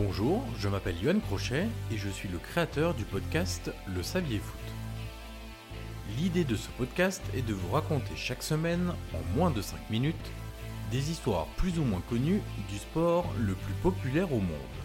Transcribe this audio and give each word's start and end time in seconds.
Bonjour, 0.00 0.44
je 0.56 0.68
m'appelle 0.68 0.94
Yoann 1.02 1.20
Crochet 1.20 1.66
et 1.90 1.96
je 1.96 2.08
suis 2.08 2.28
le 2.28 2.38
créateur 2.38 2.94
du 2.94 3.02
podcast 3.02 3.72
Le 3.92 4.04
Saviez 4.04 4.38
Foot. 4.38 4.60
L'idée 6.16 6.44
de 6.44 6.54
ce 6.54 6.68
podcast 6.78 7.20
est 7.36 7.42
de 7.42 7.52
vous 7.52 7.72
raconter 7.72 8.14
chaque 8.14 8.44
semaine, 8.44 8.92
en 9.12 9.36
moins 9.36 9.50
de 9.50 9.60
5 9.60 9.90
minutes, 9.90 10.14
des 10.92 11.10
histoires 11.10 11.46
plus 11.56 11.80
ou 11.80 11.82
moins 11.82 12.00
connues 12.08 12.40
du 12.70 12.78
sport 12.78 13.26
le 13.40 13.54
plus 13.54 13.74
populaire 13.82 14.32
au 14.32 14.38
monde. 14.38 14.76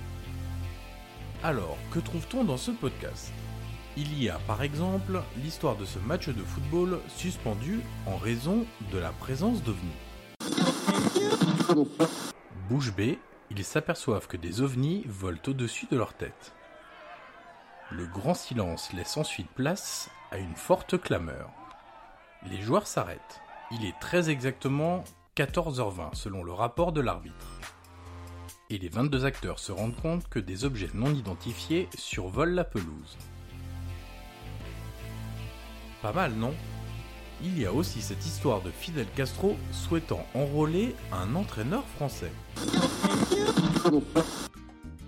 Alors, 1.43 1.77
que 1.91 2.00
trouve-t-on 2.00 2.43
dans 2.43 2.57
ce 2.57 2.71
podcast? 2.71 3.32
Il 3.95 4.20
y 4.20 4.30
a 4.30 4.39
par 4.48 4.64
exemple 4.64 5.21
l'histoire 5.43 5.75
de 5.75 5.86
ce 5.86 6.00
match 6.00 6.30
de 6.30 6.41
football 6.41 7.00
suspendu 7.07 7.82
en 8.07 8.18
raison 8.18 8.66
de 8.91 8.98
la 8.98 9.11
présence 9.11 9.61
d'ovnis. 9.61 9.77
Bouche 12.68 12.91
bée, 12.95 13.20
ils 13.52 13.64
s'aperçoivent 13.64 14.28
que 14.28 14.38
des 14.38 14.62
ovnis 14.62 15.04
volent 15.07 15.42
au-dessus 15.47 15.88
de 15.89 15.97
leur 15.97 16.14
tête. 16.14 16.54
Le 17.92 18.06
grand 18.06 18.34
silence 18.34 18.92
laisse 18.93 19.18
ensuite 19.18 19.50
place 19.50 20.10
à 20.32 20.38
une 20.38 20.56
forte 20.56 21.00
clameur. 21.00 21.51
Les 22.50 22.61
joueurs 22.61 22.87
s'arrêtent. 22.87 23.42
Il 23.71 23.86
est 23.86 24.00
très 24.00 24.29
exactement 24.29 25.04
14h20 25.37 26.15
selon 26.15 26.43
le 26.43 26.51
rapport 26.51 26.92
de 26.92 27.01
l'arbitre. 27.01 27.60
Et 28.70 28.78
les 28.78 28.89
22 28.89 29.25
acteurs 29.25 29.60
se 29.60 29.71
rendent 29.71 30.00
compte 30.01 30.28
que 30.28 30.39
des 30.39 30.65
objets 30.65 30.89
non 30.93 31.14
identifiés 31.14 31.87
survolent 31.96 32.56
la 32.56 32.64
pelouse. 32.64 33.17
Pas 36.02 36.14
mal, 36.14 36.34
non? 36.34 36.53
Il 37.44 37.59
y 37.59 37.66
a 37.66 37.73
aussi 37.73 38.02
cette 38.02 38.25
histoire 38.25 38.62
de 38.62 38.72
Fidel 38.72 39.08
Castro 39.16 39.56
souhaitant 39.72 40.25
enrôler 40.34 40.95
un 41.12 41.36
entraîneur 41.36 41.86
français. 41.95 42.31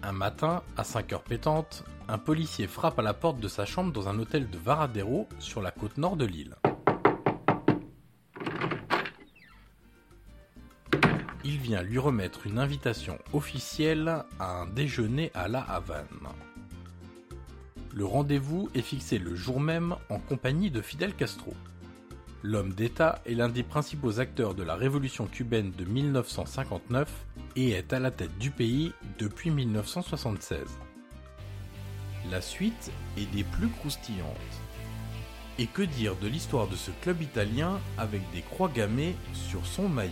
Un 0.03 0.11
matin, 0.11 0.61
à 0.77 0.83
5 0.83 1.13
heures 1.13 1.23
pétantes, 1.23 1.83
un 2.07 2.17
policier 2.17 2.67
frappe 2.67 2.99
à 2.99 3.01
la 3.01 3.13
porte 3.13 3.39
de 3.39 3.47
sa 3.47 3.65
chambre 3.65 3.91
dans 3.91 4.07
un 4.07 4.19
hôtel 4.19 4.49
de 4.49 4.57
Varadero 4.57 5.27
sur 5.39 5.61
la 5.61 5.71
côte 5.71 5.97
nord 5.97 6.15
de 6.15 6.25
l'île. 6.25 6.55
Il 11.43 11.59
vient 11.59 11.83
lui 11.83 11.99
remettre 11.99 12.47
une 12.47 12.59
invitation 12.59 13.17
officielle 13.33 14.23
à 14.39 14.61
un 14.61 14.65
déjeuner 14.65 15.31
à 15.33 15.47
la 15.47 15.61
Havane. 15.61 16.07
Le 17.93 18.05
rendez-vous 18.05 18.69
est 18.75 18.81
fixé 18.81 19.19
le 19.19 19.35
jour 19.35 19.59
même 19.59 19.95
en 20.09 20.19
compagnie 20.19 20.69
de 20.69 20.81
Fidel 20.81 21.13
Castro. 21.13 21.53
L'homme 22.47 22.73
d'État 22.73 23.23
est 23.25 23.33
l'un 23.33 23.49
des 23.49 23.63
principaux 23.63 24.19
acteurs 24.19 24.53
de 24.53 24.61
la 24.61 24.75
révolution 24.75 25.25
cubaine 25.25 25.71
de 25.71 25.83
1959 25.83 27.09
et 27.55 27.71
est 27.71 27.91
à 27.91 27.99
la 27.99 28.11
tête 28.11 28.37
du 28.37 28.51
pays 28.51 28.93
depuis 29.17 29.49
1976. 29.49 30.59
La 32.29 32.41
suite 32.41 32.91
est 33.17 33.25
des 33.33 33.43
plus 33.43 33.67
croustillantes. 33.69 34.29
Et 35.57 35.65
que 35.65 35.81
dire 35.81 36.15
de 36.21 36.27
l'histoire 36.27 36.67
de 36.67 36.75
ce 36.75 36.91
club 37.01 37.23
italien 37.23 37.79
avec 37.97 38.21
des 38.31 38.41
croix 38.41 38.69
gammées 38.69 39.15
sur 39.33 39.65
son 39.65 39.89
maillot? 39.89 40.11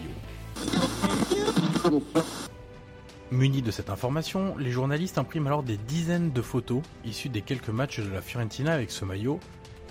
Munis 3.30 3.62
de 3.62 3.70
cette 3.70 3.92
information, 3.92 4.58
les 4.58 4.72
journalistes 4.72 5.20
impriment 5.20 5.45
alors 5.45 5.62
des 5.62 5.78
dizaines 5.78 6.31
de 6.31 6.42
photos 6.42 6.81
issues 7.06 7.30
des 7.30 7.44
quelques 7.44 7.70
matchs 7.70 8.00
de 8.00 8.09
la 8.09 8.23
Fiorentina 8.23 8.73
avec 8.73 8.90
ce 8.90 9.06
maillot, 9.06 9.40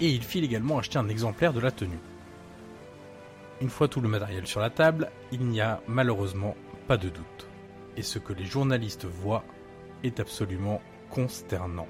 et 0.00 0.08
ils 0.08 0.24
filent 0.24 0.42
également 0.42 0.78
acheter 0.78 0.98
un 0.98 1.08
exemplaire 1.08 1.52
de 1.52 1.60
la 1.60 1.70
tenue. 1.70 2.00
Une 3.62 3.70
fois 3.70 3.86
tout 3.86 4.00
le 4.00 4.08
matériel 4.08 4.44
sur 4.44 4.58
la 4.58 4.70
table, 4.70 5.12
il 5.30 5.46
n'y 5.46 5.60
a 5.60 5.80
malheureusement 5.86 6.56
pas 6.88 6.96
de 6.96 7.08
doute. 7.08 7.46
Et 7.96 8.02
ce 8.02 8.18
que 8.18 8.32
les 8.32 8.44
journalistes 8.44 9.04
voient 9.04 9.44
est 10.02 10.18
absolument 10.18 10.82
consternant. 11.10 11.86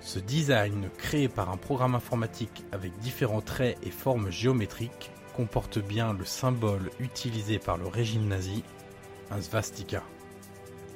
Ce 0.00 0.18
design 0.18 0.88
créé 0.96 1.28
par 1.28 1.50
un 1.50 1.58
programme 1.58 1.94
informatique 1.94 2.64
avec 2.72 2.96
différents 3.00 3.42
traits 3.42 3.76
et 3.82 3.90
formes 3.90 4.30
géométriques 4.30 5.10
comporte 5.36 5.80
bien 5.80 6.14
le 6.14 6.24
symbole 6.24 6.90
utilisé 6.98 7.58
par 7.58 7.76
le 7.76 7.86
régime 7.86 8.26
nazi, 8.26 8.64
un 9.30 9.42
svastika. 9.42 10.02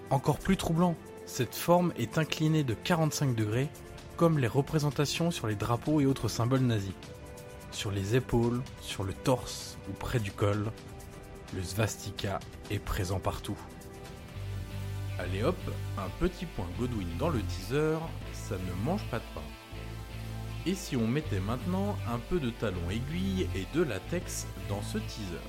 Encore 0.09 0.39
plus 0.39 0.57
troublant, 0.57 0.95
cette 1.27 1.55
forme 1.55 1.93
est 1.99 2.17
inclinée 2.17 2.65
de 2.65 2.73
45 2.73 3.34
degrés 3.34 3.69
comme 4.17 4.39
les 4.39 4.49
représentations 4.49 5.31
sur 5.31 5.47
les 5.47 5.57
drapeaux 5.57 6.01
et 6.01 6.07
autres 6.07 6.28
symboles 6.28 6.61
nazis 6.61 6.95
sur 7.71 7.91
les 7.91 8.17
épaules, 8.17 8.62
sur 8.81 9.05
le 9.05 9.12
torse 9.12 9.79
ou 9.89 9.93
près 9.93 10.19
du 10.19 10.33
col, 10.33 10.71
le 11.55 11.62
svastika 11.62 12.41
est 12.71 12.79
présent 12.79 13.21
partout. 13.21 13.59
Allez 15.19 15.43
hop, 15.43 15.56
un 15.97 16.09
petit 16.21 16.47
point 16.47 16.69
Godwin 16.78 17.09
dans 17.19 17.28
le 17.28 17.41
teaser, 17.41 17.99
ça 18.33 18.57
ne 18.57 18.84
mange 18.84 19.05
pas 19.11 19.19
de 19.19 19.25
pain. 19.34 19.43
Et 20.67 20.75
si 20.75 20.97
on 20.97 21.07
mettait 21.07 21.41
maintenant 21.41 21.97
un 22.12 22.19
peu 22.19 22.39
de 22.39 22.51
talon 22.51 22.91
aiguille 22.91 23.49
et 23.55 23.67
de 23.75 23.83
latex 23.83 24.47
dans 24.69 24.83
ce 24.83 24.99
teaser 24.99 25.41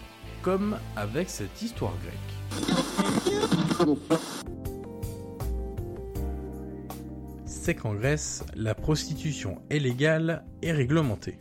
Comme 0.41 0.77
avec 0.95 1.29
cette 1.29 1.61
histoire 1.61 1.93
grecque. 2.01 2.15
C'est 7.45 7.75
qu'en 7.75 7.93
Grèce, 7.93 8.43
la 8.55 8.73
prostitution 8.73 9.61
est 9.69 9.79
légale 9.79 10.45
et 10.61 10.71
réglementée 10.71 11.37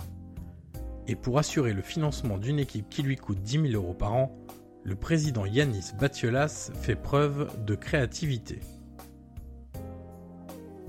et 1.08 1.16
pour 1.16 1.38
assurer 1.38 1.72
le 1.72 1.82
financement 1.82 2.38
d'une 2.38 2.58
équipe 2.58 2.88
qui 2.88 3.02
lui 3.02 3.16
coûte 3.16 3.42
10 3.42 3.70
000 3.70 3.82
euros 3.82 3.94
par 3.94 4.12
an, 4.12 4.36
le 4.84 4.94
président 4.94 5.46
Yanis 5.46 5.92
Batiolas 5.98 6.70
fait 6.82 6.94
preuve 6.94 7.50
de 7.64 7.74
créativité. 7.74 8.60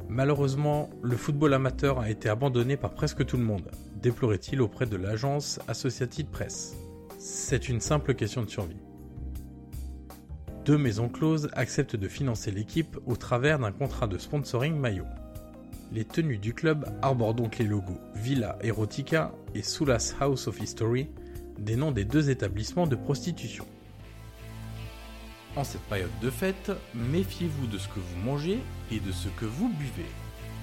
Malheureusement, 0.10 0.90
le 1.02 1.16
football 1.16 1.54
amateur 1.54 2.00
a 2.00 2.10
été 2.10 2.30
abandonné 2.30 2.76
par 2.78 2.94
presque 2.94 3.26
tout 3.26 3.38
le 3.38 3.44
monde, 3.44 3.72
déplorait-il 4.02 4.62
auprès 4.62 4.86
de 4.86 4.98
l'agence 4.98 5.60
Associated 5.68 6.28
Press. 6.28 6.76
C'est 7.18 7.70
une 7.70 7.80
simple 7.80 8.14
question 8.14 8.44
de 8.44 8.50
survie. 8.50 8.82
Deux 10.66 10.78
maisons 10.78 11.10
closes 11.10 11.50
acceptent 11.54 11.96
de 11.96 12.08
financer 12.08 12.52
l'équipe 12.52 12.98
au 13.06 13.16
travers 13.16 13.60
d'un 13.60 13.72
contrat 13.72 14.08
de 14.08 14.18
sponsoring 14.18 14.76
maillot. 14.76 15.06
Les 15.92 16.06
tenues 16.06 16.38
du 16.38 16.54
club 16.54 16.86
arborent 17.02 17.34
donc 17.34 17.58
les 17.58 17.66
logos 17.66 18.00
Villa 18.14 18.58
Erotica 18.62 19.32
et 19.56 19.64
Soulas 19.64 20.14
House 20.20 20.48
of 20.48 20.62
History, 20.62 21.10
des 21.58 21.76
noms 21.76 21.92
des 21.92 22.06
deux 22.06 22.30
établissements 22.30 22.86
de 22.86 22.96
prostitution. 22.96 23.66
En 25.56 25.64
cette 25.64 25.82
période 25.82 26.12
de 26.22 26.30
fête, 26.30 26.72
méfiez-vous 26.94 27.66
de 27.66 27.80
ce 27.80 27.88
que 27.88 28.00
vous 28.00 28.18
mangez 28.24 28.60
et 28.92 29.00
de 29.00 29.12
ce 29.12 29.30
que 29.30 29.46
vous 29.46 29.70
buvez. 29.70 30.10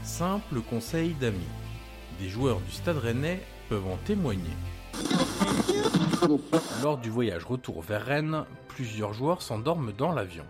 Simple 0.05 0.61
conseil 0.61 1.15
d'amis. 1.21 1.39
Des 2.21 2.29
joueurs 2.29 2.61
du 2.61 2.71
Stade 2.71 2.99
Rennais 2.99 3.41
peuvent 3.69 3.89
en 3.89 3.97
témoigner. 3.97 4.55
Lors 6.83 6.99
du 6.99 7.11
voyage 7.11 7.45
retour 7.45 7.83
vers 7.83 8.05
Rennes, 8.05 8.45
plusieurs 8.69 9.13
joueurs 9.13 9.43
s'endorment 9.43 9.93
dans 9.93 10.13
l'avion. 10.13 10.47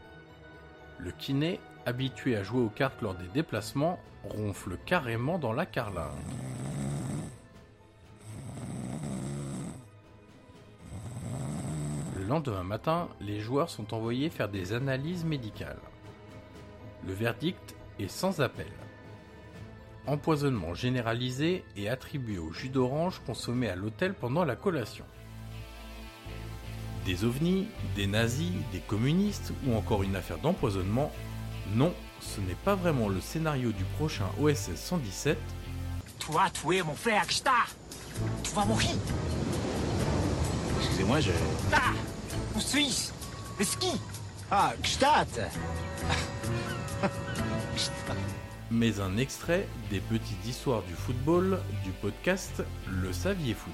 Le 0.99 1.13
kiné 1.13 1.61
habitué 1.87 2.37
à 2.37 2.43
jouer 2.43 2.61
aux 2.61 2.69
cartes 2.69 3.01
lors 3.01 3.15
des 3.15 3.29
déplacements, 3.29 3.99
ronfle 4.25 4.77
carrément 4.85 5.39
dans 5.39 5.53
la 5.53 5.65
carlingue. 5.65 6.11
Le 12.19 12.25
lendemain 12.25 12.65
matin, 12.65 13.09
les 13.21 13.39
joueurs 13.39 13.71
sont 13.71 13.95
envoyés 13.95 14.31
faire 14.31 14.49
des 14.49 14.73
analyses 14.73 15.25
médicales. 15.25 15.79
Le 17.07 17.13
verdict 17.13 17.77
est 18.01 18.09
sans 18.09 18.41
appel. 18.41 18.67
Empoisonnement 20.09 20.75
généralisé 20.75 21.65
et 21.77 21.89
attribué 21.89 22.39
au 22.39 22.53
jus 22.53 22.69
d'orange 22.69 23.23
consommé 23.25 23.69
à 23.69 23.77
l'hôtel 23.77 24.13
pendant 24.15 24.45
la 24.45 24.57
collation. 24.57 25.05
Des 27.05 27.25
ovnis, 27.25 27.69
des 27.95 28.09
nazis, 28.09 28.53
des 28.73 28.81
communistes 28.81 29.53
ou 29.65 29.75
encore 29.75 30.03
une 30.03 30.17
affaire 30.17 30.39
d'empoisonnement 30.39 31.13
non, 31.75 31.93
ce 32.21 32.41
n'est 32.41 32.55
pas 32.65 32.75
vraiment 32.75 33.09
le 33.09 33.21
scénario 33.21 33.73
du 33.73 33.85
prochain 33.99 34.27
OSS 34.41 34.75
117. 34.77 35.39
Toi, 36.19 36.45
tuer 36.53 36.83
mon 36.83 36.95
frère 36.95 37.25
Gsta 37.29 37.53
Tu 38.43 38.51
vas 38.55 38.65
mourir 38.65 38.91
Excusez-moi, 40.81 41.21
je... 41.21 41.31
Ah 41.73 41.93
Mon 42.55 42.61
Suisse 42.61 43.13
Le 43.59 43.65
ski 43.65 43.91
Ah, 44.51 44.73
Gstaad 44.83 45.51
Mais 48.71 49.01
un 49.01 49.17
extrait 49.17 49.69
des 49.91 50.01
petites 50.01 50.45
histoires 50.47 50.83
du 50.83 50.95
football 50.95 51.61
du 51.85 51.91
podcast 51.91 52.63
Le 52.91 53.13
Saviez 53.13 53.55
Foot. 53.55 53.73